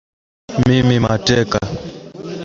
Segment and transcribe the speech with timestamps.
[0.65, 1.57] mimi mateka